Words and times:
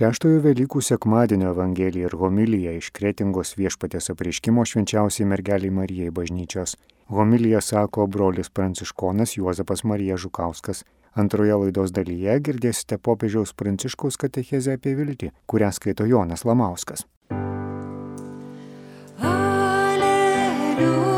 Šeštojo 0.00 0.38
Velykų 0.40 0.80
sekmadienio 0.80 1.50
Evangelija 1.52 2.08
ir 2.08 2.14
homilija 2.16 2.70
iš 2.72 2.86
Kretingos 2.96 3.50
viešpatės 3.58 4.08
apreiškimo 4.14 4.64
švenčiausiai 4.64 5.26
mergeliai 5.28 5.74
Marijai 5.76 6.08
bažnyčios. 6.16 6.72
Homilija 7.12 7.60
sako 7.60 8.06
brolis 8.08 8.48
pranciškonas 8.48 9.36
Juozapas 9.36 9.84
Marija 9.84 10.16
Žukauskas. 10.16 10.86
Antroje 11.12 11.60
laidos 11.66 11.92
dalyje 11.92 12.38
girdėsite 12.48 12.96
popiežiaus 12.96 13.52
pranciškaus 13.52 14.16
katechezę 14.24 14.80
apie 14.80 14.96
viltį, 14.96 15.34
kurią 15.44 15.68
skaito 15.76 16.08
Jonas 16.08 16.48
Lamauskas. 16.48 17.04
Viešpats 20.80 21.09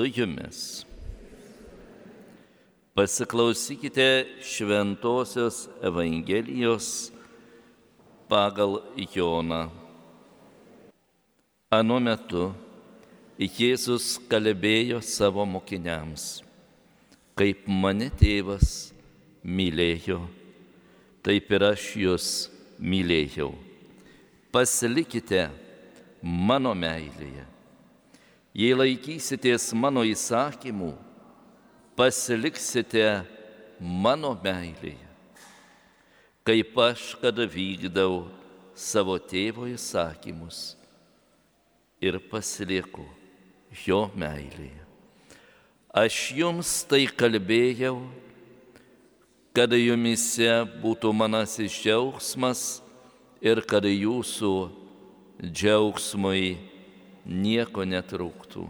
su 0.00 0.06
jumis. 0.06 0.86
Pasiklausykite 2.94 4.26
Šventojios 4.40 5.68
Evangelijos 5.82 7.12
pagal 8.28 8.80
Joną. 9.14 9.68
Anu 11.70 12.00
metu 12.00 12.54
Jėzus 13.36 14.16
kalbėjo 14.28 15.02
savo 15.04 15.44
mokiniams, 15.44 16.40
kaip 17.36 17.68
mane 17.68 18.08
tėvas 18.20 18.94
mylėjo, 19.44 20.18
taip 21.24 21.52
ir 21.52 21.68
aš 21.74 21.86
jūs 22.06 22.26
mylėjau. 22.80 23.52
Pasilikite 24.52 25.48
mano 26.24 26.72
meilėje. 26.72 27.59
Jei 28.60 28.74
laikysitės 28.76 29.70
mano 29.72 30.02
įsakymų, 30.04 30.90
pasiliksite 31.96 33.04
mano 33.80 34.34
meilėje, 34.42 35.08
kaip 36.44 36.76
aš 36.84 37.14
kada 37.22 37.46
vykdau 37.48 38.26
savo 38.76 39.16
tėvo 39.16 39.64
įsakymus 39.70 40.74
ir 42.04 42.20
pasilieku 42.28 43.06
jo 43.86 44.02
meilėje. 44.12 44.84
Aš 45.96 46.18
jums 46.36 46.74
tai 46.90 47.06
kalbėjau, 47.08 47.96
kad 49.56 49.72
jumise 49.72 50.52
būtų 50.84 51.14
manasis 51.16 51.80
džiaugsmas 51.80 52.66
ir 53.40 53.64
kad 53.64 53.88
jūsų 53.88 54.52
džiaugsmui 55.48 56.69
nieko 57.30 57.86
netrūktų. 57.86 58.66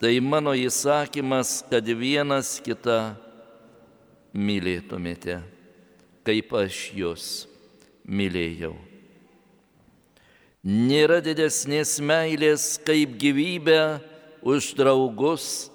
Tai 0.00 0.12
mano 0.24 0.54
įsakymas, 0.56 1.60
kad 1.68 1.84
vienas 1.84 2.54
kitą 2.64 3.12
mylėtumėte, 4.32 5.40
kaip 6.24 6.54
aš 6.56 6.78
jūs 6.96 7.26
mylėjau. 8.06 8.72
Nėra 10.64 11.18
didesnės 11.24 11.98
meilės, 12.04 12.74
kaip 12.84 13.12
gyvybę 13.20 14.00
už 14.44 14.72
draugus 14.76 15.68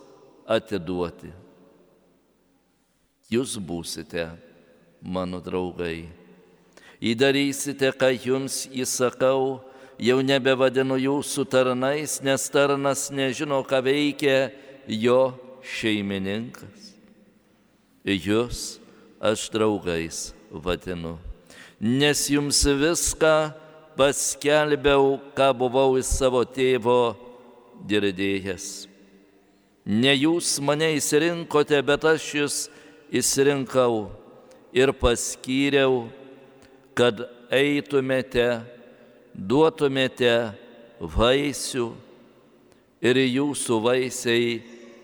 atiduoti. 0.45 1.31
Jūs 3.29 3.57
būsite 3.57 4.29
mano 5.01 5.41
draugai. 5.41 6.05
Įdarysite, 7.01 7.89
ką 7.97 8.11
jums 8.13 8.65
įsakau, 8.73 9.59
jau 10.01 10.19
nebevadinu 10.23 10.97
jūsų 10.99 11.45
tarnais, 11.49 12.19
nes 12.25 12.49
tarnas 12.51 13.07
nežino, 13.13 13.61
ką 13.63 13.81
veikia 13.85 14.49
jo 14.87 15.35
šeimininkas. 15.63 16.93
Jūs 18.05 18.77
aš 19.23 19.47
draugais 19.49 20.33
vadinu, 20.51 21.15
nes 21.81 22.27
jums 22.29 22.59
viską 22.65 23.53
paskelbiau, 23.97 25.15
ką 25.33 25.49
buvau 25.57 25.95
iš 25.97 26.11
savo 26.19 26.43
tėvo 26.45 27.15
girdėjęs. 27.87 28.85
Ne 29.85 30.13
jūs 30.17 30.57
mane 30.65 30.91
įsirinkote, 30.97 31.79
bet 31.85 32.05
aš 32.09 32.29
jūs 32.35 32.55
įsirinkau 33.13 34.07
ir 34.75 34.91
paskyriau, 34.97 36.07
kad 36.97 37.25
eitumėte 37.53 38.74
duotumėte 39.35 40.55
vaisių 40.99 41.89
ir 43.03 43.19
jūsų 43.19 43.79
vaisiai 43.83 44.59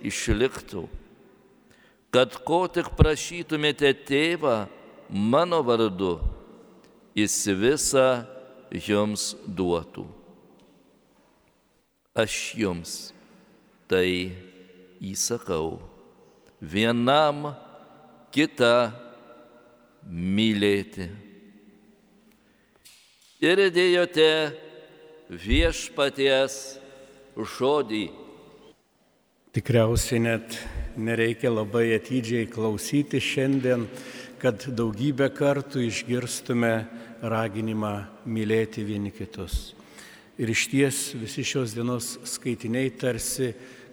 išliktų, 0.07 0.87
kad 2.11 2.35
ko 2.47 2.63
tik 2.71 2.91
prašytumėte 2.97 3.91
tėvą 4.07 4.65
mano 5.11 5.61
vardu, 5.67 6.17
jis 7.15 7.35
visą 7.59 8.23
jums 8.71 9.33
duotų. 9.45 10.07
Aš 12.15 12.37
jums 12.59 12.93
tai 13.91 14.31
įsakau, 14.99 15.79
vienam 16.59 17.51
kitą 18.31 18.91
mylėti 20.07 21.09
ir 23.41 23.57
dėjote 23.73 24.53
viešpaties 25.33 26.57
žodį. 27.57 28.05
Tikriausiai 29.51 30.21
net 30.21 30.55
nereikia 30.95 31.49
labai 31.51 31.89
atidžiai 31.97 32.45
klausyti 32.51 33.19
šiandien, 33.19 33.87
kad 34.41 34.63
daugybę 34.77 35.31
kartų 35.33 35.87
išgirstume 35.87 36.71
raginimą 37.21 37.95
mylėti 38.29 38.85
vieni 38.85 39.11
kitus. 39.13 39.73
Ir 40.37 40.53
iš 40.53 40.67
ties 40.71 41.01
visi 41.17 41.43
šios 41.45 41.75
dienos 41.75 42.15
skaitiniai 42.29 42.93
tarsi 42.93 43.51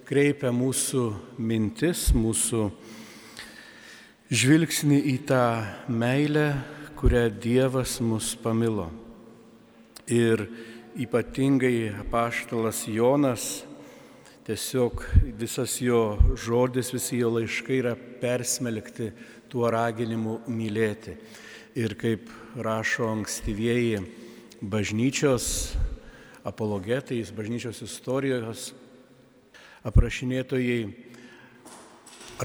kreipia 0.09 0.53
mūsų 0.55 1.09
mintis, 1.41 2.09
mūsų 2.17 2.69
žvilgsnį 4.29 5.03
į 5.13 5.19
tą 5.29 5.45
meilę, 5.89 6.49
kurią 7.01 7.29
Dievas 7.33 7.99
mus 8.05 8.33
pamilo. 8.41 8.89
Ir 10.09 10.47
ypatingai 10.97 11.93
apaštalas 12.01 12.87
Jonas, 12.89 13.65
tiesiog 14.47 15.03
visas 15.37 15.75
jo 15.85 16.17
žodis, 16.33 16.95
visi 16.95 17.19
jo 17.21 17.35
laiškai 17.35 17.77
yra 17.83 17.93
persmelkti 18.23 19.11
tuo 19.53 19.69
raginimu 19.69 20.39
mylėti. 20.49 21.13
Ir 21.77 21.93
kaip 22.01 22.33
rašo 22.57 23.11
ankstyvieji 23.13 24.01
bažnyčios 24.65 25.77
apologetai, 26.49 27.21
bažnyčios 27.37 27.85
istorijos 27.85 28.71
aprašinėtojai, 29.85 30.89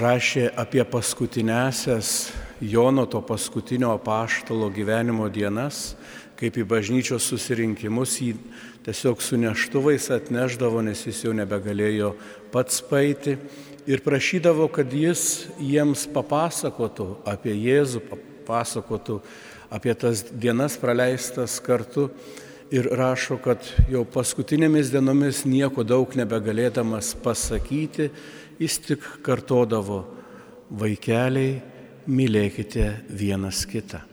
rašė 0.03 0.49
apie 0.59 0.83
paskutinėsias 0.83 2.33
Jono 2.63 3.03
to 3.05 3.19
paskutinio 3.21 3.89
apaštalo 3.97 4.69
gyvenimo 4.71 5.25
dienas 5.27 5.95
kaip 6.39 6.57
į 6.57 6.65
bažnyčios 6.67 7.25
susirinkimus 7.29 8.17
jį 8.21 8.33
tiesiog 8.85 9.21
su 9.23 9.37
neštuvais 9.39 10.09
atneždavo, 10.13 10.81
nes 10.83 11.05
jis 11.07 11.23
jau 11.25 11.33
nebegalėjo 11.35 12.13
pats 12.53 12.81
paeiti 12.85 13.37
ir 13.87 14.03
prašydavo, 14.03 14.67
kad 14.71 14.93
jis 14.93 15.47
jiems 15.59 16.05
papasakotų 16.13 17.09
apie 17.29 17.55
Jėzų, 17.55 18.03
papasakotų 18.11 19.19
apie 19.73 19.93
tas 19.97 20.23
dienas 20.31 20.77
praleistas 20.79 21.59
kartu 21.63 22.09
ir 22.73 22.89
rašo, 22.97 23.37
kad 23.41 23.65
jau 23.91 24.03
paskutinėmis 24.09 24.91
dienomis 24.93 25.43
nieko 25.45 25.85
daug 25.85 26.15
nebegalėdamas 26.17 27.13
pasakyti, 27.23 28.09
jis 28.61 28.79
tik 28.87 29.05
kartodavo, 29.25 30.03
vaikeliai, 30.73 31.61
mylėkite 32.07 32.89
vienas 33.09 33.63
kitą. 33.69 34.12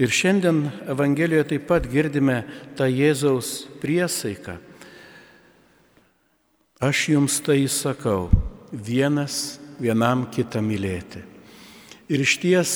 Ir 0.00 0.08
šiandien 0.08 0.62
Evangelijoje 0.88 1.50
taip 1.52 1.66
pat 1.68 1.84
girdime 1.92 2.38
tą 2.78 2.86
Jėzaus 2.88 3.66
priesaiką. 3.82 4.56
Aš 6.80 7.02
jums 7.12 7.36
tai 7.44 7.66
sakau, 7.68 8.30
vienas 8.72 9.58
vienam 9.76 10.24
kitą 10.32 10.62
mylėti. 10.64 11.20
Ir 12.08 12.24
iš 12.24 12.38
ties 12.40 12.70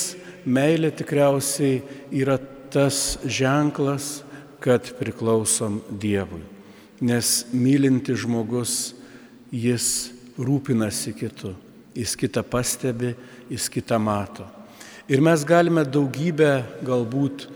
meilė 0.45 0.91
tikriausiai 0.93 1.81
yra 2.13 2.37
tas 2.75 3.17
ženklas, 3.25 4.21
kad 4.61 4.91
priklausom 4.99 5.81
Dievui. 5.89 6.43
Nes 7.05 7.47
mylinti 7.53 8.13
žmogus, 8.17 8.95
jis 9.53 10.13
rūpinasi 10.41 11.13
kitu, 11.17 11.55
jis 11.97 12.15
kitą 12.21 12.45
pastebi, 12.45 13.15
jis 13.49 13.69
kitą 13.73 13.97
mato. 14.01 14.47
Ir 15.09 15.21
mes 15.21 15.43
galime 15.45 15.83
daugybę 15.85 16.63
galbūt 16.81 17.49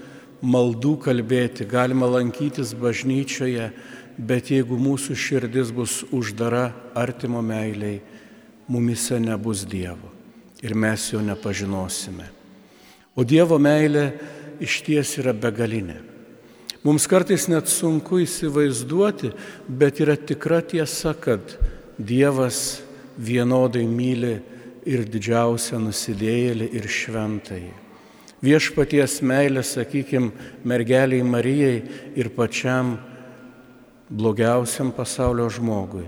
maldų 0.45 0.99
kalbėti, 1.07 1.65
galima 1.65 2.05
lankytis 2.11 2.75
bažnyčioje, 2.77 3.71
bet 4.19 4.51
jeigu 4.53 4.77
mūsų 4.77 5.17
širdis 5.17 5.73
bus 5.73 6.03
uždara 6.13 6.75
artimo 6.93 7.41
meiliai, 7.41 8.03
mumise 8.69 9.17
nebus 9.23 9.65
Dievo 9.65 10.13
ir 10.61 10.75
mes 10.75 11.07
jo 11.13 11.23
nepažinosime. 11.23 12.27
O 13.17 13.25
Dievo 13.25 13.57
meilė 13.63 14.11
iš 14.61 14.81
ties 14.85 15.15
yra 15.23 15.33
begalinė. 15.33 16.03
Mums 16.85 17.09
kartais 17.11 17.49
net 17.51 17.71
sunku 17.71 18.21
įsivaizduoti, 18.23 19.33
bet 19.69 20.03
yra 20.05 20.19
tikra 20.19 20.61
tiesa, 20.63 21.15
kad 21.15 21.57
Dievas 21.99 22.83
vienodai 23.19 23.87
myli 23.89 24.37
ir 24.87 25.05
didžiausią 25.09 25.81
nusidėjėlį 25.83 26.71
ir 26.79 26.89
šventąjį. 26.89 27.75
Viešpaties 28.45 29.19
meilė, 29.27 29.65
sakykime, 29.67 30.31
mergeliai 30.63 31.25
Marijai 31.27 31.81
ir 32.15 32.31
pačiam 32.31 32.95
blogiausiam 34.09 34.93
pasaulio 34.95 35.49
žmogui 35.51 36.07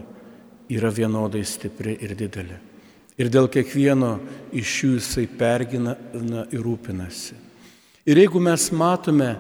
yra 0.71 0.93
vienodai 0.95 1.43
stipri 1.45 1.97
ir 1.99 2.15
didelė. 2.15 2.61
Ir 3.21 3.29
dėl 3.29 3.51
kiekvieno 3.53 4.15
iš 4.57 4.77
jų 4.85 4.93
jisai 4.95 5.27
pergina 5.27 5.97
ir 6.15 6.63
rūpinasi. 6.63 7.35
Ir 8.09 8.23
jeigu 8.23 8.41
mes 8.41 8.71
matome 8.73 9.35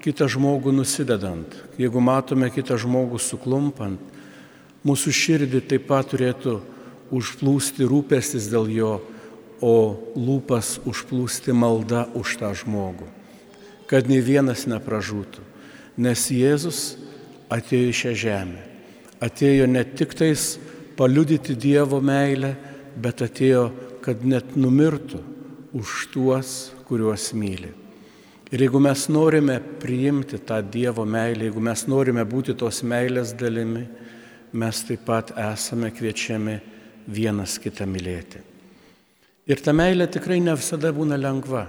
kitą 0.00 0.28
žmogų 0.30 0.72
nusidedant, 0.72 1.52
jeigu 1.76 2.00
matome 2.00 2.48
kitą 2.54 2.78
žmogų 2.80 3.18
suklumpant, 3.20 4.00
mūsų 4.86 5.12
širdį 5.12 5.60
taip 5.68 5.84
pat 5.90 6.08
turėtų 6.14 6.60
užplūsti 7.14 7.86
rūpestis 7.88 8.48
dėl 8.50 8.70
jo, 8.72 8.92
o 9.60 9.74
lūpas 10.16 10.78
užplūsti 10.88 11.52
malda 11.52 12.06
už 12.16 12.38
tą 12.40 12.50
žmogų, 12.56 13.06
kad 13.90 14.08
nei 14.08 14.22
vienas 14.24 14.64
nepražūtų. 14.70 15.44
Nes 16.00 16.30
Jėzus 16.32 16.96
atėjo 17.52 17.90
į 17.90 17.96
šią 18.00 18.14
žemę. 18.16 18.62
Atėjo 19.20 19.66
ne 19.68 19.82
tik 19.84 20.14
tais 20.16 20.54
paliudyti 20.96 21.56
Dievo 21.58 22.00
meilę, 22.00 22.54
bet 22.96 23.20
atėjo, 23.26 23.68
kad 24.00 24.24
net 24.24 24.56
numirtų 24.56 25.20
už 25.76 26.08
tuos, 26.14 26.70
kuriuos 26.88 27.30
myli. 27.36 27.74
Ir 28.50 28.64
jeigu 28.64 28.80
mes 28.82 29.04
norime 29.12 29.60
priimti 29.60 30.40
tą 30.42 30.58
Dievo 30.64 31.04
meilę, 31.06 31.44
jeigu 31.46 31.60
mes 31.62 31.84
norime 31.86 32.24
būti 32.26 32.56
tos 32.58 32.80
meilės 32.82 33.34
dalimi, 33.38 33.84
mes 34.52 34.80
taip 34.88 35.04
pat 35.06 35.30
esame 35.38 35.92
kviečiami 35.94 36.56
vienas 37.10 37.58
kitą 37.60 37.86
mylėti. 37.90 38.40
Ir 39.50 39.60
ta 39.64 39.74
meilė 39.74 40.06
tikrai 40.10 40.38
ne 40.42 40.54
visada 40.54 40.92
būna 40.94 41.18
lengva. 41.18 41.64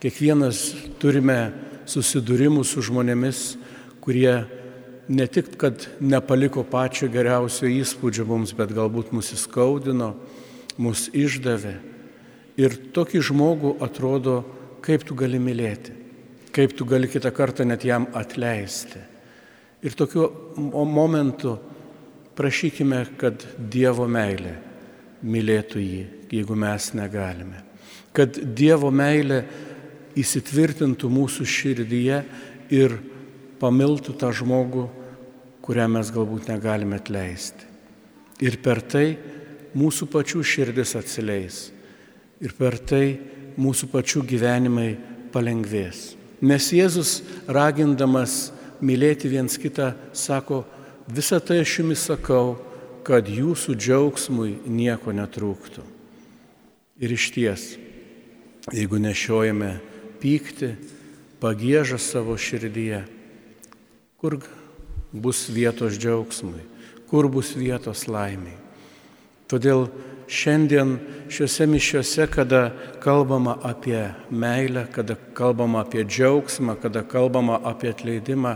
Kiekvienas 0.00 0.62
turime 1.00 1.52
susidūrimų 1.90 2.64
su 2.64 2.80
žmonėmis, 2.86 3.42
kurie 4.00 4.32
ne 5.10 5.26
tik, 5.26 5.52
kad 5.60 5.84
nepaliko 6.00 6.64
pačio 6.64 7.10
geriausio 7.12 7.68
įspūdžio 7.68 8.24
mums, 8.28 8.54
bet 8.56 8.72
galbūt 8.72 9.10
mus 9.12 9.32
įskaudino, 9.36 10.14
mus 10.80 11.08
išdavė. 11.12 11.74
Ir 12.60 12.76
tokį 12.94 13.22
žmogų 13.28 13.74
atrodo, 13.84 14.40
kaip 14.84 15.04
tu 15.04 15.16
gali 15.18 15.40
mylėti, 15.42 15.92
kaip 16.54 16.72
tu 16.78 16.86
gali 16.88 17.10
kitą 17.10 17.32
kartą 17.34 17.66
net 17.68 17.84
jam 17.84 18.08
atleisti. 18.16 19.02
Ir 19.84 19.96
tokiu 19.96 20.28
momentu 20.70 21.58
Prašykime, 22.40 23.02
kad 23.20 23.42
Dievo 23.68 24.06
meilė 24.08 24.54
mylėtų 25.20 25.80
jį, 25.82 26.04
jeigu 26.32 26.54
mes 26.56 26.86
negalime. 26.96 27.58
Kad 28.16 28.38
Dievo 28.56 28.88
meilė 28.88 29.42
įsitvirtintų 30.16 31.10
mūsų 31.12 31.44
širdyje 31.44 32.22
ir 32.72 32.96
pamiltų 33.60 34.16
tą 34.22 34.30
žmogų, 34.32 34.86
kurią 35.60 35.84
mes 35.92 36.14
galbūt 36.14 36.48
negalime 36.48 36.96
atleisti. 36.96 37.68
Ir 38.40 38.56
per 38.64 38.80
tai 38.88 39.18
mūsų 39.76 40.08
pačių 40.08 40.40
širdis 40.40 40.96
atsileis. 40.96 41.60
Ir 42.40 42.56
per 42.56 42.80
tai 42.80 43.04
mūsų 43.60 43.92
pačių 43.92 44.24
gyvenimai 44.32 44.94
palengvės. 45.34 46.14
Nes 46.40 46.72
Jėzus 46.72 47.18
ragindamas 47.52 48.46
mylėti 48.80 49.28
viens 49.28 49.60
kitą 49.60 49.92
sako, 50.16 50.64
Visą 51.10 51.40
tai 51.42 51.60
aš 51.64 51.80
jums 51.80 52.04
sakau, 52.06 52.54
kad 53.02 53.26
jūsų 53.26 53.74
džiaugsmui 53.74 54.60
nieko 54.70 55.10
netrūktų. 55.16 55.82
Ir 57.00 57.14
iš 57.16 57.30
ties, 57.34 57.64
jeigu 58.70 59.00
nešiojame 59.00 59.72
pykti, 60.20 60.74
pagėžą 61.40 61.98
savo 61.98 62.36
širdyje, 62.38 63.02
kur 64.20 64.38
bus 65.10 65.48
vietos 65.50 65.96
džiaugsmui, 65.98 66.62
kur 67.10 67.26
bus 67.32 67.56
vietos 67.58 68.04
laimiai. 68.06 68.58
Todėl 69.50 69.88
šiandien 70.30 70.98
šiuose 71.32 71.66
mišiuose, 71.66 72.28
kada 72.30 72.68
kalbama 73.02 73.56
apie 73.66 74.12
meilę, 74.30 74.86
kada 74.92 75.16
kalbama 75.34 75.82
apie 75.82 76.04
džiaugsmą, 76.04 76.76
kada 76.78 77.02
kalbama 77.02 77.58
apie 77.66 77.90
atleidimą, 77.90 78.54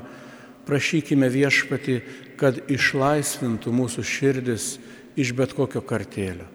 prašykime 0.67 1.29
viešpati, 1.31 2.01
kad 2.41 2.59
išlaisvintų 2.71 3.73
mūsų 3.73 4.05
širdis 4.05 4.75
iš 5.17 5.33
bet 5.37 5.55
kokio 5.57 5.83
kartėlio. 5.85 6.49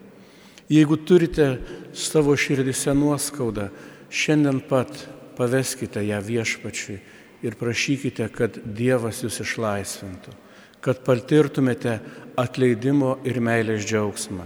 Jeigu 0.70 1.00
turite 1.02 1.58
savo 1.98 2.36
širdise 2.38 2.94
nuoskaudą, 2.94 3.70
šiandien 4.10 4.60
pat 4.70 4.92
paveskite 5.38 6.04
ją 6.06 6.20
viešpačiui 6.22 7.00
ir 7.46 7.56
prašykite, 7.58 8.28
kad 8.36 8.60
Dievas 8.66 9.24
jūs 9.24 9.40
išlaisvintų, 9.46 10.36
kad 10.84 11.02
patirtumėte 11.08 11.98
atleidimo 12.40 13.18
ir 13.28 13.40
meilės 13.44 13.88
džiaugsmą, 13.88 14.46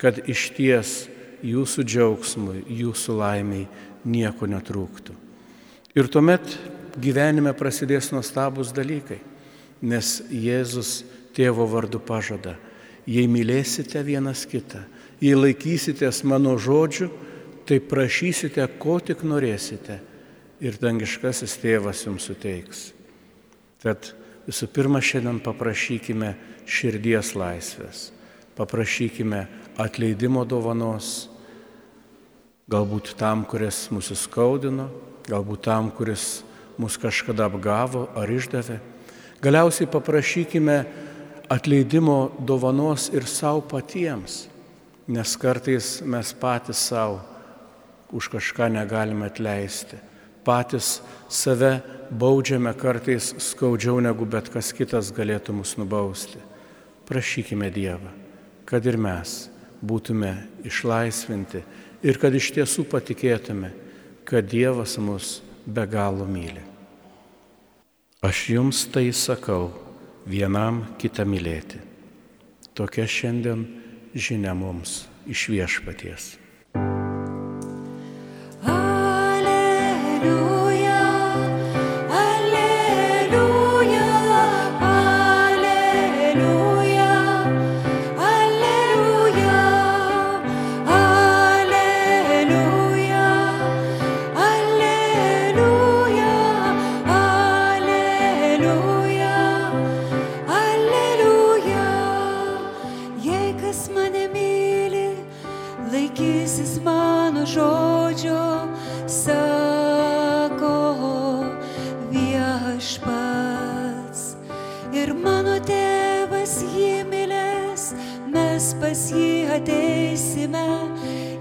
kad 0.00 0.18
iš 0.26 0.48
ties 0.56 0.94
jūsų 1.44 1.84
džiaugsmui, 1.86 2.64
jūsų 2.80 3.16
laimiai 3.20 3.68
nieko 4.04 4.48
netrūktų. 4.48 5.14
Ir 5.94 6.08
tuomet 6.08 6.56
gyvenime 6.98 7.52
prasidės 7.56 8.10
nuostabus 8.14 8.72
dalykai, 8.74 9.20
nes 9.82 10.20
Jėzus 10.30 11.00
tėvo 11.36 11.66
vardu 11.70 12.00
pažada, 12.02 12.56
jei 13.06 13.28
mylėsite 13.30 14.02
vienas 14.04 14.44
kitą, 14.48 14.82
jei 15.22 15.36
laikysitės 15.36 16.22
mano 16.24 16.56
žodžių, 16.58 17.10
tai 17.68 17.78
prašysite, 17.80 18.64
ko 18.82 18.98
tik 18.98 19.22
norėsite 19.22 20.00
ir 20.60 20.78
dangiškasis 20.80 21.56
tėvas 21.62 22.04
jums 22.06 22.26
suteiks. 22.28 22.90
Tad 23.80 24.12
visų 24.48 24.68
pirma 24.74 25.00
šiandien 25.00 25.38
paprašykime 25.44 26.34
širdies 26.68 27.34
laisvės, 27.38 28.10
paprašykime 28.58 29.44
atleidimo 29.80 30.44
dovanos, 30.44 31.30
galbūt 32.70 33.14
tam, 33.18 33.46
kuris 33.48 33.86
mūsų 33.94 34.18
skaudino, 34.18 34.90
galbūt 35.30 35.64
tam, 35.66 35.90
kuris 35.94 36.42
mus 36.80 36.96
kažkada 36.96 37.46
apgavo 37.50 38.08
ar 38.16 38.30
išdavė. 38.32 38.78
Galiausiai 39.44 39.88
paprašykime 39.88 40.76
atleidimo 41.50 42.30
dovanos 42.38 43.08
ir 43.12 43.26
savo 43.28 43.60
patiems, 43.60 44.46
nes 45.08 45.36
kartais 45.36 45.98
mes 46.06 46.32
patys 46.40 46.80
savo 46.90 47.20
už 48.12 48.30
kažką 48.32 48.70
negalime 48.72 49.28
atleisti. 49.28 49.98
Patys 50.44 51.00
save 51.28 51.80
baudžiame 52.10 52.72
kartais 52.74 53.34
skaudžiau 53.38 54.00
negu 54.00 54.24
bet 54.24 54.48
kas 54.50 54.72
kitas 54.72 55.12
galėtų 55.12 55.54
mus 55.60 55.76
nubausti. 55.78 56.40
Prašykime 57.10 57.68
Dievą, 57.74 58.10
kad 58.64 58.86
ir 58.86 58.96
mes 58.96 59.50
būtume 59.82 60.32
išlaisvinti 60.64 61.62
ir 62.06 62.18
kad 62.22 62.34
iš 62.34 62.52
tiesų 62.56 62.86
patikėtume, 62.88 63.72
kad 64.24 64.46
Dievas 64.46 64.96
mus 65.02 65.40
be 65.66 65.86
galo 65.86 66.26
myli. 66.26 66.62
Aš 68.22 68.48
jums 68.52 68.84
tai 68.92 69.08
sakau, 69.16 69.70
vienam 70.28 70.84
kitą 71.00 71.24
mylėti. 71.24 71.80
Tokia 72.76 73.08
šiandien 73.08 73.64
žinia 74.14 74.54
mums 74.54 75.06
iš 75.26 75.48
viešpaties. 75.52 76.34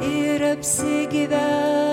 ir 0.02 0.42
apsigyvena. 0.42 1.89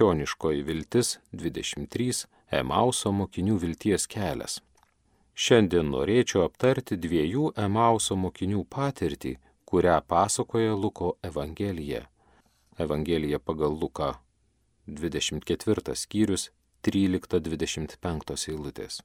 Krikščioniškoji 0.00 0.62
viltis 0.64 1.08
23 1.36 2.22
Emauso 2.56 3.10
mokinių 3.12 3.58
vilties 3.60 4.06
kelias. 4.08 4.54
Šiandien 5.36 5.90
norėčiau 5.92 6.46
aptarti 6.46 6.96
dviejų 6.96 7.50
Emauso 7.60 8.16
mokinių 8.16 8.62
patirtį, 8.72 9.34
kurią 9.68 9.98
pasakoja 10.08 10.72
Luko 10.72 11.18
Evangelija. 11.22 12.06
Evangelija 12.80 13.42
pagal 13.44 13.76
Luką 13.76 14.14
24 14.88 15.92
skyrius 15.92 16.48
13-25 16.88 18.48
eilutės. 18.54 19.02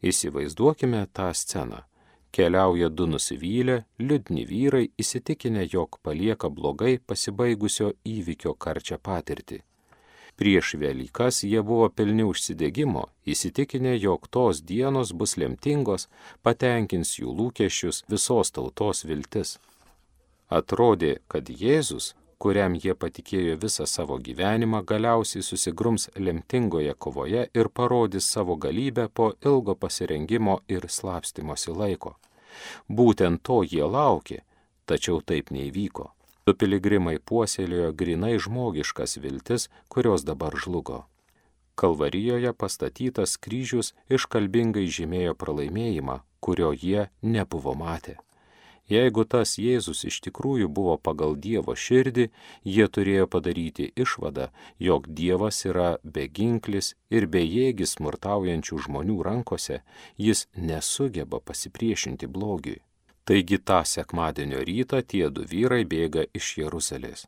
Įsivaizduokime 0.00 1.06
tą 1.12 1.28
sceną. 1.34 1.84
Keliauja 2.32 2.88
du 2.88 3.04
nusivylę, 3.04 3.82
liūdni 4.00 4.48
vyrai 4.48 4.86
įsitikinę, 4.96 5.68
jog 5.68 6.00
palieka 6.00 6.48
blogai 6.48 6.96
pasibaigusio 7.04 7.98
įvykio 8.16 8.56
karčią 8.56 8.96
patirtį. 8.96 9.67
Prieš 10.38 10.76
Velykas 10.78 11.42
jie 11.42 11.58
buvo 11.66 11.88
pilni 11.90 12.22
užsidėgymo, 12.22 13.08
įsitikinę, 13.26 13.96
jog 13.98 14.28
tos 14.30 14.60
dienos 14.62 15.10
bus 15.10 15.34
lemtingos, 15.42 16.06
patenkins 16.46 17.16
jų 17.18 17.32
lūkesčius 17.40 18.04
visos 18.12 18.54
tautos 18.54 19.02
viltis. 19.08 19.56
Atrodė, 20.48 21.16
kad 21.26 21.50
Jėzus, 21.50 22.12
kuriam 22.38 22.76
jie 22.78 22.94
patikėjo 22.94 23.56
visą 23.64 23.86
savo 23.90 24.20
gyvenimą, 24.22 24.84
galiausiai 24.86 25.42
susigrums 25.42 26.06
lemtingoje 26.14 26.94
kovoje 26.94 27.48
ir 27.60 27.70
parodys 27.80 28.28
savo 28.30 28.54
galybę 28.56 29.08
po 29.08 29.32
ilgo 29.42 29.74
pasirengimo 29.74 30.60
ir 30.68 30.86
slapstimosi 30.86 31.74
laiko. 31.74 32.14
Būtent 32.88 33.42
to 33.42 33.64
jie 33.66 33.82
laukė, 33.82 34.44
tačiau 34.86 35.18
taip 35.20 35.50
neįvyko. 35.50 36.12
Du 36.48 36.54
piligrimai 36.56 37.18
puoselėjo 37.28 37.88
grinai 38.00 38.36
žmogiškas 38.40 39.18
viltis, 39.20 39.66
kurios 39.92 40.22
dabar 40.24 40.54
žlugo. 40.56 41.02
Kalvarijoje 41.76 42.54
pastatytas 42.62 43.34
kryžius 43.46 43.92
iškalbingai 44.18 44.86
žymėjo 44.98 45.34
pralaimėjimą, 45.42 46.16
kurio 46.40 46.70
jie 46.72 47.04
nebuvo 47.34 47.74
matę. 47.82 48.16
Jeigu 48.88 49.26
tas 49.28 49.58
Jėzus 49.60 50.06
iš 50.08 50.22
tikrųjų 50.24 50.70
buvo 50.72 50.96
pagal 50.96 51.36
Dievo 51.36 51.76
širdį, 51.76 52.30
jie 52.64 52.88
turėjo 52.96 53.28
padaryti 53.36 53.90
išvadą, 54.06 54.48
jog 54.88 55.12
Dievas 55.20 55.60
yra 55.68 55.90
beginklis 56.16 56.94
ir 57.12 57.28
bejėgis 57.28 57.98
smurtaujančių 57.98 58.84
žmonių 58.88 59.20
rankose, 59.28 59.82
jis 60.16 60.46
nesugeba 60.56 61.44
pasipriešinti 61.44 62.32
blogiui. 62.38 62.80
Taigi 63.28 63.58
tą 63.58 63.82
sekmadienio 63.84 64.60
rytą 64.64 65.02
tie 65.04 65.26
du 65.28 65.42
vyrai 65.44 65.82
bėga 65.84 66.22
iš 66.38 66.46
Jeruzalės. 66.62 67.26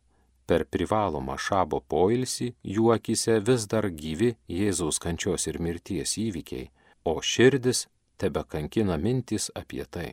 Per 0.49 0.63
privalomą 0.73 1.37
šabo 1.47 1.83
poilsį 1.93 2.47
jų 2.75 2.87
akise 2.95 3.37
vis 3.49 3.67
dar 3.73 3.89
gyvi 3.99 4.31
Jėzaus 4.49 4.99
kančios 5.05 5.45
ir 5.51 5.59
mirties 5.61 6.17
įvykiai, 6.23 6.71
o 7.05 7.21
širdis 7.33 7.85
tebe 8.17 8.47
kankina 8.55 8.97
mintis 8.97 9.51
apie 9.61 9.85
tai. 9.85 10.09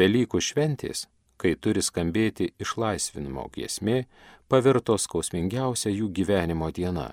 Velykų 0.00 0.42
šventės, 0.48 1.06
kai 1.38 1.54
turi 1.54 1.86
skambėti 1.86 2.50
išlaisvinimo 2.58 3.46
giesmė, 3.54 4.02
pavirto 4.50 4.98
skausmingiausia 4.98 5.94
jų 5.94 6.10
gyvenimo 6.18 6.74
diena. 6.74 7.12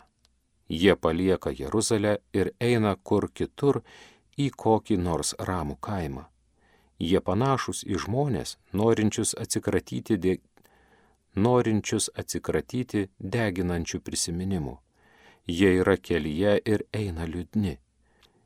Jie 0.67 0.97
palieka 0.97 1.53
Jeruzalę 1.53 2.17
ir 2.33 2.55
eina 2.59 2.97
kur 2.97 3.29
kitur 3.29 3.83
į 4.33 4.49
kokį 4.65 4.97
nors 4.97 5.37
ramų 5.37 5.77
kaimą. 5.77 6.32
Jie 7.03 7.19
panašus 7.27 7.83
į 7.83 7.99
žmonės, 8.05 8.57
norinčius 8.79 9.33
atsikratyti, 9.43 10.17
de... 10.25 10.37
norinčius 11.35 12.09
atsikratyti 12.15 13.07
deginančių 13.35 13.99
prisiminimų. 14.07 14.77
Jie 15.47 15.71
yra 15.81 15.97
kelyje 15.99 16.59
ir 16.73 16.85
eina 16.95 17.25
liūdni. 17.27 17.77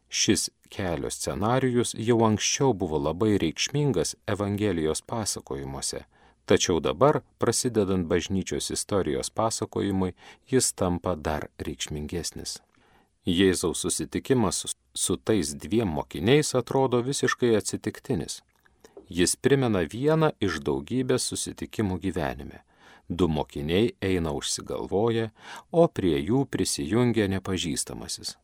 Šis 0.10 0.50
kelio 0.74 1.10
scenarijus 1.14 1.94
jau 2.10 2.24
anksčiau 2.26 2.74
buvo 2.74 2.98
labai 2.98 3.36
reikšmingas 3.44 4.16
Evangelijos 4.34 5.04
pasakojimuose, 5.12 6.06
tačiau 6.46 6.80
dabar, 6.80 7.22
prasidedant 7.38 8.08
bažnyčios 8.08 8.72
istorijos 8.72 9.30
pasakojimui, 9.30 10.16
jis 10.48 10.74
tampa 10.74 11.16
dar 11.16 11.50
reikšmingesnis. 11.60 12.58
Jėzaus 13.28 13.84
susitikimas 13.84 14.64
su 14.96 15.18
tais 15.18 15.52
dviem 15.54 15.90
mokiniais 16.00 16.56
atrodo 16.56 17.02
visiškai 17.04 17.58
atsitiktinis. 17.60 18.42
Jis 19.10 19.36
primena 19.40 19.86
vieną 19.88 20.34
iš 20.44 20.60
daugybės 20.68 21.30
susitikimų 21.32 22.00
gyvenime. 22.04 22.64
Du 23.10 23.28
mokiniai 23.32 23.94
eina 24.04 24.34
užsigalvoję, 24.36 25.30
o 25.72 25.88
prie 25.88 26.18
jų 26.20 26.44
prisijungia 26.52 27.28
nepažįstamasis. 27.32 28.36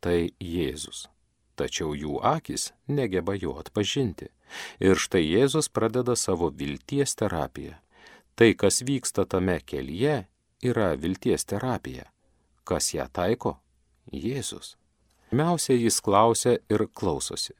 Tai 0.00 0.32
Jėzus. 0.40 1.04
Tačiau 1.60 1.92
jų 1.92 2.22
akis 2.24 2.70
negeba 2.88 3.34
jo 3.36 3.58
atpažinti. 3.60 4.30
Ir 4.80 4.96
štai 4.96 5.20
Jėzus 5.26 5.68
pradeda 5.68 6.16
savo 6.16 6.48
vilties 6.48 7.12
terapiją. 7.20 7.76
Tai, 8.34 8.54
kas 8.56 8.80
vyksta 8.80 9.26
tame 9.28 9.58
kelyje, 9.60 10.24
yra 10.64 10.94
vilties 10.96 11.44
terapija. 11.44 12.08
Kas 12.64 12.94
ją 12.94 13.04
taiko? 13.12 13.58
Jėzus. 14.08 14.78
Pirmiausia, 15.28 15.76
jis 15.76 16.00
klausia 16.00 16.56
ir 16.72 16.88
klausosi. 16.96 17.52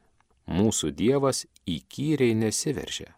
Mūsų 0.51 0.91
Dievas 0.91 1.45
įkyriai 1.71 2.35
nesiveržia. 2.35 3.13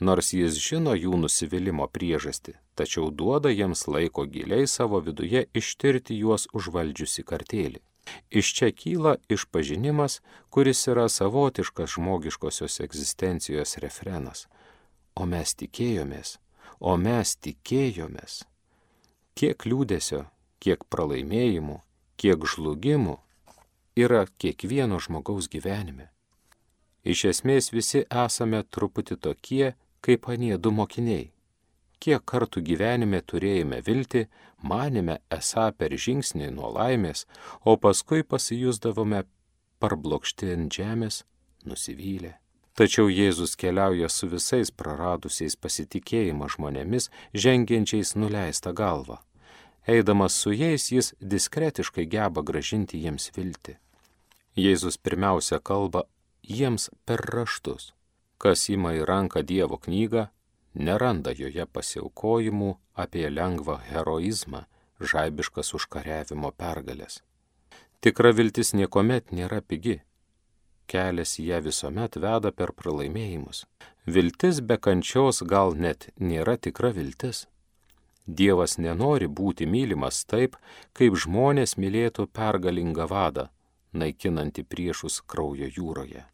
Nors 0.00 0.32
jis 0.32 0.56
žino 0.56 0.94
jų 0.96 1.18
nusivylimos 1.20 1.90
priežastį, 1.92 2.54
tačiau 2.74 3.10
duoda 3.12 3.50
jiems 3.52 3.84
laiko 3.86 4.24
giliai 4.24 4.64
savo 4.66 5.02
viduje 5.04 5.44
ištirti 5.52 6.16
juos 6.16 6.48
užvaldžiusi 6.56 7.24
kartėlį. 7.28 7.82
Iš 8.32 8.52
čia 8.56 8.70
kyla 8.72 9.12
išpažinimas, 9.28 10.22
kuris 10.50 10.80
yra 10.88 11.04
savotiškas 11.12 11.92
žmogiškosios 11.94 12.80
egzistencijos 12.80 13.76
refrenas. 13.84 14.48
O 15.14 15.28
mes 15.28 15.52
tikėjomės, 15.54 16.38
o 16.80 16.96
mes 16.96 17.36
tikėjomės. 17.36 18.46
Kiek 19.36 19.68
liūdėsio, 19.68 20.24
kiek 20.58 20.88
pralaimėjimų, 20.88 21.78
kiek 22.16 22.48
žlugimų 22.48 23.18
yra 23.94 24.24
kiekvieno 24.40 24.98
žmogaus 25.04 25.52
gyvenime. 25.52 26.08
Iš 27.04 27.24
esmės 27.32 27.72
visi 27.74 28.04
esame 28.06 28.62
truputį 28.62 29.16
tokie, 29.26 29.72
kaip 30.00 30.28
anie 30.30 30.56
du 30.58 30.70
mokiniai. 30.70 31.30
Kiek 32.02 32.22
kartų 32.26 32.62
gyvenime 32.66 33.20
turėjome 33.22 33.80
viltį, 33.86 34.26
manėme 34.66 35.18
esą 35.30 35.68
per 35.78 35.94
žingsnį 35.94 36.50
nuo 36.54 36.70
laimės, 36.74 37.26
o 37.62 37.76
paskui 37.78 38.22
pasijusdavome 38.26 39.24
parblokšti 39.82 40.54
ant 40.54 40.78
žemės, 40.78 41.22
nusivylę. 41.66 42.36
Tačiau 42.78 43.10
Jėzus 43.12 43.52
keliauja 43.58 44.08
su 44.08 44.30
visais 44.32 44.70
praradusiais 44.72 45.58
pasitikėjimą 45.60 46.48
žmonėmis, 46.54 47.10
žengiančiais 47.34 48.14
nuleistą 48.16 48.72
galvą. 48.72 49.18
Eidamas 49.86 50.38
su 50.38 50.54
jais, 50.54 50.88
jis 50.94 51.12
diskretiškai 51.20 52.06
geba 52.06 52.42
gražinti 52.46 53.02
jiems 53.02 53.28
viltį. 53.36 53.76
Jėzus 54.56 54.96
pirmiausia 54.98 55.58
kalba 55.58 56.06
jiems 56.42 56.90
per 57.04 57.22
raštus. 57.34 57.92
Kas 58.38 58.68
ima 58.68 58.92
į 58.98 59.04
ranką 59.06 59.42
Dievo 59.46 59.78
knygą, 59.78 60.26
neranda 60.74 61.32
joje 61.32 61.66
pasiaukojimų 61.66 62.70
apie 62.94 63.28
lengvą 63.30 63.78
heroizmą, 63.90 64.64
žaibiškas 65.00 65.74
užkariavimo 65.78 66.50
pergalės. 66.58 67.22
Tikra 68.02 68.32
viltis 68.34 68.72
niekuomet 68.74 69.30
nėra 69.30 69.60
pigi. 69.62 70.00
Kelias 70.90 71.38
į 71.38 71.46
ją 71.52 71.60
visuomet 71.62 72.18
veda 72.18 72.50
per 72.50 72.72
pralaimėjimus. 72.74 73.64
Viltis 74.06 74.60
be 74.60 74.76
kančios 74.76 75.42
gal 75.46 75.76
net 75.78 76.08
nėra 76.18 76.56
tikra 76.58 76.90
viltis. 76.90 77.46
Dievas 78.26 78.76
nenori 78.78 79.26
būti 79.26 79.66
mylimas 79.66 80.24
taip, 80.26 80.56
kaip 80.94 81.14
žmonės 81.14 81.76
mylėtų 81.78 82.26
pergalingą 82.34 83.06
vadą, 83.10 83.48
naikinantį 83.92 84.64
priešus 84.64 85.20
kraujo 85.26 85.68
jūroje. 85.76 86.24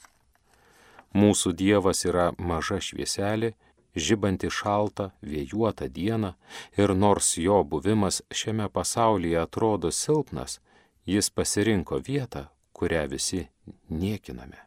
Mūsų 1.14 1.54
Dievas 1.56 2.04
yra 2.04 2.32
maža 2.38 2.80
švieselė, 2.84 3.54
žibanti 3.96 4.50
šaltą, 4.52 5.10
vėjuotą 5.22 5.88
dieną 5.88 6.34
ir 6.76 6.94
nors 6.94 7.36
jo 7.38 7.62
buvimas 7.64 8.22
šiame 8.30 8.68
pasaulyje 8.68 9.40
atrodo 9.40 9.90
silpnas, 9.90 10.60
jis 11.06 11.30
pasirinko 11.30 12.00
vietą, 12.04 12.46
kurią 12.72 13.08
visi 13.08 13.46
niekiname. 13.88 14.60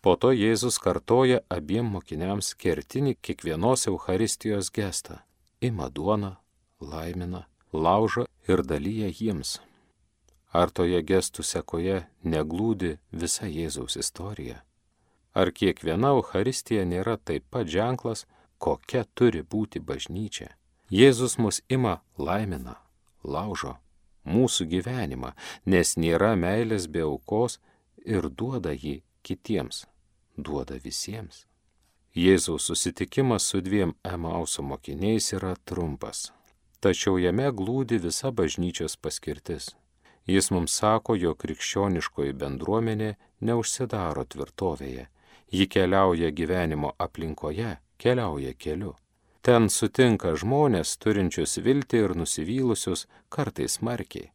Po 0.00 0.16
to 0.20 0.30
Jėzus 0.36 0.76
kartoja 0.84 1.40
abiem 1.48 1.86
mokiniams 1.96 2.52
kertinį 2.60 3.16
kiekvienos 3.24 3.86
Euharistijos 3.88 4.70
gestą- 4.70 5.18
ima 5.68 5.88
duoną, 5.88 6.36
laimina, 6.80 7.46
laužo 7.72 8.26
ir 8.48 8.62
dalyja 8.62 9.08
jiems. 9.08 9.60
Ar 10.54 10.70
toje 10.70 11.00
gestų 11.02 11.42
sekoje 11.42 12.04
neglūdi 12.22 12.94
visa 13.10 13.48
Jėzaus 13.50 13.96
istorija? 13.98 14.60
Ar 15.34 15.50
kiekviena 15.50 16.12
Euharistija 16.14 16.84
nėra 16.86 17.16
taip 17.18 17.48
pat 17.50 17.66
ženklas, 17.66 18.22
kokia 18.62 19.02
turi 19.18 19.42
būti 19.42 19.82
bažnyčia? 19.82 20.52
Jėzus 20.94 21.34
mus 21.42 21.58
ima 21.68 21.96
laimina, 22.18 22.76
laužo 23.24 23.74
mūsų 24.24 24.68
gyvenimą, 24.70 25.32
nes 25.66 25.96
nėra 26.00 26.32
meilės 26.38 26.86
be 26.86 27.02
aukos 27.04 27.58
ir 28.06 28.30
duoda 28.30 28.72
jį 28.72 29.00
kitiems, 29.26 29.84
duoda 30.38 30.78
visiems. 30.86 31.44
Jėzaus 32.14 32.70
susitikimas 32.70 33.50
su 33.50 33.60
dviem 33.60 33.96
Emauso 34.06 34.62
mokiniais 34.62 35.32
yra 35.34 35.56
trumpas 35.66 36.28
tačiau 36.84 37.16
jame 37.16 37.46
glūdi 37.58 37.96
visa 37.96 38.28
bažnyčios 38.38 38.98
paskirtis. 39.00 39.70
Jis 40.26 40.50
mums 40.50 40.72
sako, 40.80 41.16
jog 41.20 41.36
krikščioniškoji 41.42 42.32
bendruomenė 42.40 43.14
neužsidaro 43.44 44.24
tvirtovėje, 44.24 45.08
ji 45.52 45.66
keliauja 45.68 46.30
gyvenimo 46.32 46.94
aplinkoje, 46.98 47.76
keliauja 48.00 48.54
keliu. 48.56 48.94
Ten 49.44 49.68
sutinka 49.68 50.32
žmonės 50.40 50.96
turinčius 50.96 51.58
viltį 51.60 52.00
ir 52.06 52.14
nusivylusius 52.16 53.04
kartais 53.28 53.76
smarkiai. 53.76 54.30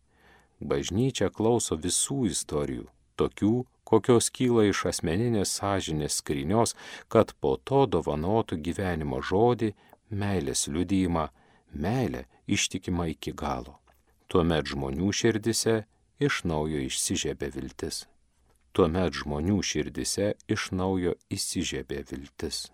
Bažnyčia 0.62 1.32
klauso 1.34 1.80
visų 1.80 2.28
istorijų, 2.30 2.86
tokių, 3.18 3.54
kokios 3.90 4.30
kyla 4.30 4.68
iš 4.70 4.84
asmeninės 4.92 5.56
sąžinės 5.58 6.20
skrynios, 6.22 6.76
kad 7.08 7.34
po 7.42 7.56
to 7.58 7.88
dovanotų 7.90 8.60
gyvenimo 8.62 9.24
žodį, 9.26 9.74
meilės 10.14 10.68
liudyjimą, 10.70 11.26
meilę 11.74 12.28
ištikima 12.46 13.10
iki 13.10 13.34
galo. 13.34 13.79
Tuomet 14.30 14.68
žmonių 14.70 15.10
širdise 15.10 15.80
iš 16.22 16.44
naujo 16.46 16.84
išsižiebė 16.86 17.48
viltis. 17.56 18.04
Tuomet 18.78 19.16
žmonių 19.18 19.62
širdise 19.66 20.36
iš 20.54 20.70
naujo 20.78 21.16
įsižiebė 21.34 22.04
viltis. 22.12 22.68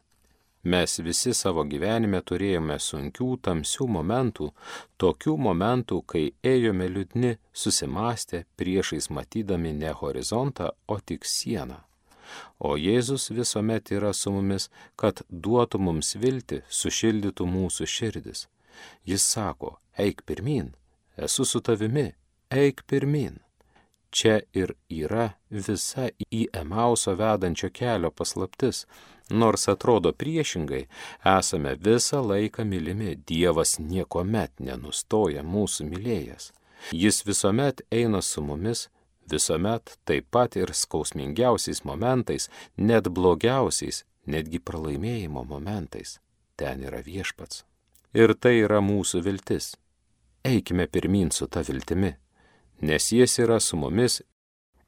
Mes 0.66 0.98
visi 1.06 1.32
savo 1.38 1.64
gyvenime 1.64 2.20
turėjome 2.26 2.76
sunkių, 2.82 3.30
tamsių 3.48 3.88
momentų, 3.96 4.50
tokių 5.00 5.38
momentų, 5.48 6.02
kai 6.12 6.24
ėjome 6.42 6.88
liūdni, 6.90 7.36
susimastę, 7.54 8.44
priešais 8.58 9.12
matydami 9.14 9.76
ne 9.80 9.92
horizontą, 9.94 10.72
o 10.88 10.98
tik 11.00 11.24
sieną. 11.24 11.84
O 12.60 12.76
Jėzus 12.82 13.30
visuomet 13.32 13.96
yra 13.96 14.12
su 14.14 14.34
mumis, 14.34 14.72
kad 15.00 15.22
duotų 15.30 15.80
mums 15.88 16.16
viltį, 16.20 16.66
sušildytų 16.68 17.48
mūsų 17.48 17.88
širdis. 17.98 18.48
Jis 19.06 19.24
sako, 19.24 19.78
eik 20.02 20.26
pirmin, 20.26 20.74
esu 21.18 21.46
su 21.46 21.62
tavimi, 21.62 22.12
eik 22.50 22.84
pirmin. 22.88 23.40
Čia 24.16 24.40
ir 24.56 24.72
yra 24.88 25.34
visa 25.50 26.08
į 26.32 26.46
Emauso 26.56 27.16
vedančio 27.20 27.70
kelio 27.76 28.12
paslaptis. 28.16 28.86
Nors 29.30 29.68
atrodo 29.68 30.14
priešingai, 30.14 30.86
esame 31.28 31.74
visą 31.76 32.22
laiką 32.24 32.64
mylimi, 32.64 33.16
Dievas 33.28 33.76
niekuomet 33.80 34.54
nenustoja 34.60 35.44
mūsų 35.44 35.90
mylėjęs. 35.90 36.52
Jis 36.94 37.24
visuomet 37.26 37.82
eina 37.92 38.22
su 38.22 38.44
mumis, 38.46 38.88
visuomet 39.32 39.98
taip 40.06 40.30
pat 40.32 40.56
ir 40.56 40.72
skausmingiausiais 40.72 41.84
momentais, 41.84 42.50
net 42.78 43.10
blogiausiais, 43.10 44.04
netgi 44.30 44.62
pralaimėjimo 44.62 45.44
momentais. 45.44 46.20
Ten 46.56 46.86
yra 46.88 47.02
viešpats. 47.04 47.66
Ir 48.14 48.32
tai 48.40 48.62
yra 48.62 48.80
mūsų 48.80 49.26
viltis. 49.26 49.74
Eikime 50.46 50.88
pirmin 50.88 51.32
su 51.32 51.48
ta 51.48 51.62
viltimi, 51.68 52.12
nes 52.82 53.12
jis 53.12 53.40
yra 53.42 53.56
su 53.60 53.80
mumis. 53.82 54.20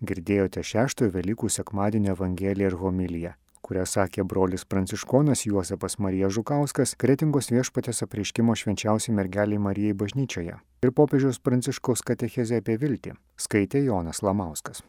Girdėjote 0.05 0.61
šeštojo 0.61 1.09
Velykų 1.15 1.47
sekmadienio 1.49 2.11
Evangeliją 2.13 2.67
ir 2.69 2.75
homiliją, 2.77 3.31
kurią 3.65 3.85
sakė 3.89 4.25
brolis 4.33 4.67
Pranciškonas 4.69 5.47
Juozapas 5.47 5.97
Marija 5.97 6.29
Žukauskas 6.29 6.93
Kretingos 7.01 7.49
viešpatės 7.49 8.03
apreiškimo 8.05 8.53
švenčiausiai 8.53 9.15
mergeliai 9.17 9.63
Marijai 9.63 9.97
bažnyčioje 9.97 10.59
ir 10.85 10.93
popiežiaus 11.01 11.41
Pranciškaus 11.41 12.05
katechezė 12.05 12.61
apie 12.61 12.77
viltį 12.77 13.15
skaitė 13.47 13.81
Jonas 13.87 14.21
Lamauskas. 14.21 14.85